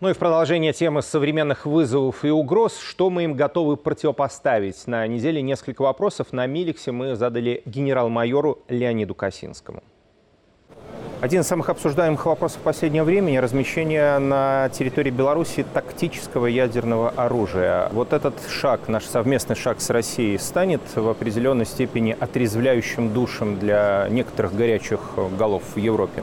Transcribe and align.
Ну 0.00 0.10
и 0.10 0.12
в 0.12 0.18
продолжение 0.18 0.72
темы 0.72 1.02
современных 1.02 1.66
вызовов 1.66 2.24
и 2.24 2.30
угроз, 2.30 2.78
что 2.78 3.10
мы 3.10 3.24
им 3.24 3.34
готовы 3.34 3.76
противопоставить. 3.76 4.86
На 4.86 5.04
неделе 5.08 5.42
несколько 5.42 5.82
вопросов 5.82 6.32
на 6.32 6.46
Миликсе 6.46 6.92
мы 6.92 7.16
задали 7.16 7.62
генерал-майору 7.64 8.60
Леониду 8.68 9.16
Косинскому. 9.16 9.82
Один 11.20 11.40
из 11.40 11.48
самых 11.48 11.68
обсуждаемых 11.68 12.26
вопросов 12.26 12.60
последнего 12.62 13.02
времени– 13.02 13.36
размещение 13.38 14.20
на 14.20 14.68
территории 14.68 15.10
Беларуси 15.10 15.66
тактического 15.74 16.46
ядерного 16.46 17.10
оружия. 17.10 17.88
Вот 17.90 18.12
этот 18.12 18.34
шаг, 18.48 18.86
наш 18.86 19.04
совместный 19.04 19.56
шаг 19.56 19.80
с 19.80 19.90
Россией, 19.90 20.38
станет 20.38 20.82
в 20.94 21.08
определенной 21.08 21.66
степени 21.66 22.16
отрезвляющим 22.20 23.12
душем 23.12 23.58
для 23.58 24.06
некоторых 24.10 24.54
горячих 24.54 25.00
голов 25.36 25.64
в 25.74 25.76
Европе? 25.76 26.22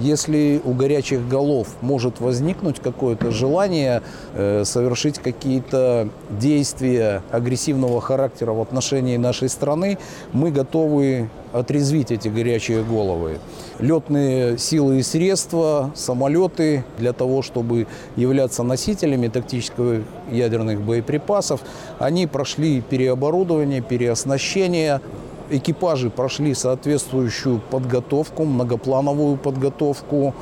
Если 0.00 0.60
у 0.64 0.72
горячих 0.72 1.26
голов 1.26 1.68
может 1.80 2.20
возникнуть 2.20 2.80
какое-то 2.80 3.30
желание 3.30 4.02
э, 4.34 4.64
совершить 4.64 5.18
какие-то 5.18 6.08
действия 6.30 7.22
агрессивного 7.30 8.00
характера 8.00 8.52
в 8.52 8.60
отношении 8.60 9.16
нашей 9.16 9.48
страны, 9.48 9.98
мы 10.32 10.50
готовы 10.50 11.30
отрезвить 11.52 12.10
эти 12.10 12.28
горячие 12.28 12.82
головы. 12.82 13.38
Летные 13.78 14.58
силы 14.58 14.98
и 14.98 15.02
средства, 15.02 15.90
самолеты 15.94 16.84
для 16.98 17.12
того, 17.12 17.42
чтобы 17.42 17.86
являться 18.16 18.62
носителями 18.62 19.28
тактических 19.28 20.02
ядерных 20.30 20.82
боеприпасов, 20.82 21.60
они 21.98 22.26
прошли 22.26 22.82
переоборудование, 22.82 23.80
переоснащение, 23.80 25.00
экипажи 25.50 26.10
прошли 26.10 26.54
соответствующую 26.54 27.60
подготовку, 27.70 28.44
многоплановую 28.44 29.36
подготовку. 29.36 30.34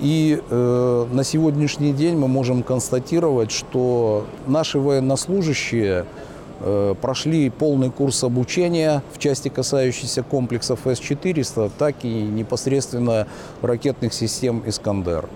И 0.00 0.42
э, 0.50 1.06
на 1.10 1.24
сегодняшний 1.24 1.92
день 1.92 2.16
мы 2.16 2.28
можем 2.28 2.62
констатировать, 2.62 3.50
что 3.50 4.26
наши 4.46 4.78
военнослужащие 4.78 6.04
э, 6.60 6.94
прошли 7.00 7.48
полный 7.48 7.90
курс 7.90 8.22
обучения 8.22 9.02
в 9.14 9.18
части, 9.18 9.48
касающейся 9.48 10.22
комплексов 10.22 10.80
С-400, 10.84 11.70
так 11.78 11.96
и 12.02 12.08
непосредственно 12.08 13.26
ракетных 13.62 14.12
систем 14.12 14.62
«Искандер». 14.66 15.28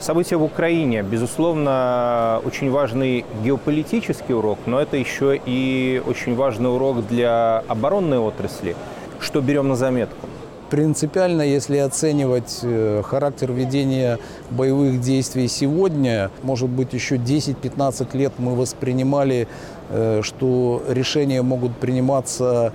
События 0.00 0.36
в 0.36 0.42
Украине, 0.44 1.02
безусловно, 1.02 2.40
очень 2.44 2.70
важный 2.70 3.24
геополитический 3.42 4.34
урок, 4.34 4.58
но 4.66 4.78
это 4.78 4.98
еще 4.98 5.40
и 5.44 6.02
очень 6.06 6.36
важный 6.36 6.72
урок 6.72 7.06
для 7.06 7.64
оборонной 7.66 8.18
отрасли. 8.18 8.76
Что 9.20 9.40
берем 9.40 9.68
на 9.68 9.74
заметку? 9.76 10.28
Принципиально, 10.68 11.42
если 11.42 11.78
оценивать 11.78 12.58
э, 12.62 13.02
характер 13.04 13.52
ведения 13.52 14.18
боевых 14.50 15.00
действий 15.00 15.48
сегодня, 15.48 16.30
может 16.42 16.68
быть, 16.68 16.92
еще 16.92 17.16
10-15 17.16 18.16
лет 18.16 18.32
мы 18.38 18.54
воспринимали, 18.54 19.48
э, 19.88 20.20
что 20.22 20.82
решения 20.88 21.40
могут 21.40 21.74
приниматься 21.76 22.72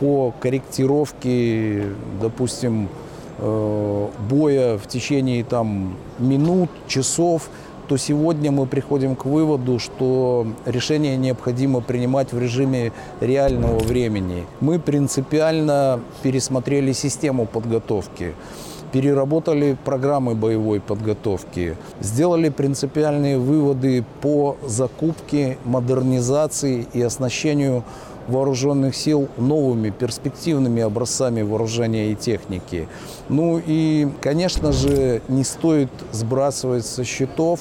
по 0.00 0.34
корректировке, 0.40 1.84
допустим, 2.20 2.88
Э, 3.38 4.03
боя 4.28 4.78
в 4.78 4.86
течение 4.86 5.44
там, 5.44 5.96
минут, 6.18 6.70
часов, 6.88 7.48
то 7.88 7.96
сегодня 7.96 8.50
мы 8.50 8.66
приходим 8.66 9.14
к 9.14 9.26
выводу, 9.26 9.78
что 9.78 10.46
решение 10.64 11.16
необходимо 11.16 11.80
принимать 11.80 12.32
в 12.32 12.38
режиме 12.38 12.92
реального 13.20 13.78
времени. 13.78 14.44
Мы 14.60 14.78
принципиально 14.78 16.00
пересмотрели 16.22 16.92
систему 16.92 17.46
подготовки 17.46 18.34
переработали 18.94 19.76
программы 19.84 20.36
боевой 20.36 20.78
подготовки, 20.78 21.76
сделали 22.00 22.48
принципиальные 22.48 23.38
выводы 23.38 24.04
по 24.20 24.56
закупке, 24.64 25.58
модернизации 25.64 26.86
и 26.92 27.02
оснащению 27.02 27.82
вооруженных 28.28 28.94
сил 28.96 29.28
новыми 29.36 29.90
перспективными 29.90 30.82
образцами 30.82 31.42
вооружения 31.42 32.12
и 32.12 32.14
техники. 32.14 32.88
Ну 33.28 33.60
и, 33.64 34.08
конечно 34.20 34.72
же, 34.72 35.22
не 35.28 35.44
стоит 35.44 35.90
сбрасывать 36.12 36.86
со 36.86 37.04
счетов 37.04 37.60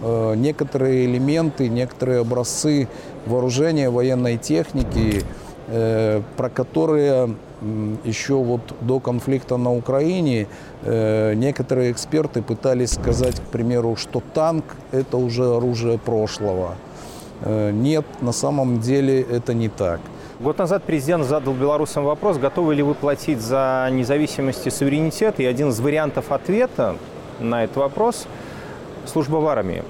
э, 0.00 0.34
некоторые 0.36 1.06
элементы, 1.06 1.68
некоторые 1.68 2.20
образцы 2.20 2.88
вооружения, 3.26 3.90
военной 3.90 4.36
техники, 4.38 5.22
э, 5.68 6.22
про 6.36 6.48
которые 6.48 7.34
еще 8.04 8.34
вот 8.34 8.60
до 8.80 8.98
конфликта 8.98 9.56
на 9.56 9.72
Украине 9.72 10.48
э, 10.82 11.34
некоторые 11.34 11.92
эксперты 11.92 12.42
пытались 12.42 12.92
сказать, 12.92 13.36
к 13.40 13.44
примеру, 13.44 13.96
что 13.96 14.22
танк– 14.34 14.64
это 14.92 15.16
уже 15.16 15.44
оружие 15.56 15.98
прошлого. 15.98 16.74
Э, 17.44 17.70
нет, 17.70 18.04
на 18.20 18.32
самом 18.32 18.80
деле 18.80 19.20
это 19.22 19.54
не 19.54 19.68
так. 19.68 20.00
Год 20.40 20.58
назад 20.58 20.82
президент 20.84 21.24
задал 21.24 21.54
белорусам 21.54 22.04
вопрос, 22.04 22.38
готовы 22.38 22.74
ли 22.74 22.82
вы 22.82 22.94
платить 22.94 23.40
за 23.40 23.88
независимость 23.92 24.66
и 24.66 24.70
суверенитет. 24.70 25.38
И 25.38 25.44
один 25.44 25.68
из 25.68 25.78
вариантов 25.80 26.32
ответа 26.32 26.96
на 27.38 27.64
этот 27.64 27.76
вопрос– 27.76 28.26
служба 29.06 29.36
в 29.36 29.46
армии. 29.46 29.82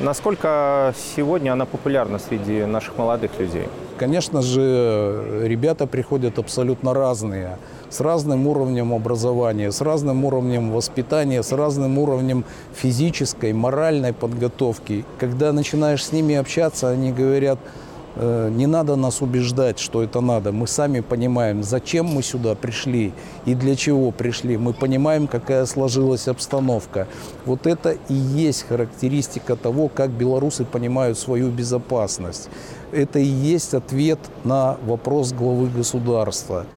Насколько 0.00 0.94
сегодня 1.14 1.52
она 1.52 1.64
популярна 1.64 2.18
среди 2.18 2.64
наших 2.64 2.98
молодых 2.98 3.38
людей? 3.38 3.68
Конечно 4.02 4.42
же, 4.42 5.42
ребята 5.44 5.86
приходят 5.86 6.40
абсолютно 6.40 6.92
разные, 6.92 7.56
с 7.88 8.00
разным 8.00 8.48
уровнем 8.48 8.92
образования, 8.92 9.70
с 9.70 9.80
разным 9.80 10.24
уровнем 10.24 10.72
воспитания, 10.72 11.40
с 11.40 11.52
разным 11.52 11.98
уровнем 11.98 12.44
физической, 12.74 13.52
моральной 13.52 14.12
подготовки. 14.12 15.04
Когда 15.20 15.52
начинаешь 15.52 16.04
с 16.04 16.10
ними 16.10 16.34
общаться, 16.34 16.88
они 16.88 17.12
говорят, 17.12 17.60
«Э, 17.60 17.91
не 18.16 18.66
надо 18.66 18.96
нас 18.96 19.22
убеждать, 19.22 19.78
что 19.78 20.02
это 20.02 20.20
надо. 20.20 20.52
Мы 20.52 20.66
сами 20.66 21.00
понимаем, 21.00 21.62
зачем 21.62 22.06
мы 22.06 22.22
сюда 22.22 22.54
пришли 22.54 23.12
и 23.46 23.54
для 23.54 23.76
чего 23.76 24.10
пришли. 24.10 24.56
Мы 24.56 24.72
понимаем, 24.72 25.26
какая 25.26 25.66
сложилась 25.66 26.28
обстановка. 26.28 27.08
Вот 27.46 27.66
это 27.66 27.96
и 28.08 28.14
есть 28.14 28.66
характеристика 28.68 29.56
того, 29.56 29.88
как 29.88 30.10
белорусы 30.10 30.64
понимают 30.64 31.18
свою 31.18 31.50
безопасность 31.50 32.48
это 32.92 33.18
и 33.18 33.24
есть 33.24 33.74
ответ 33.74 34.18
на 34.44 34.76
вопрос 34.84 35.32
главы 35.32 35.68
государства. 35.68 36.66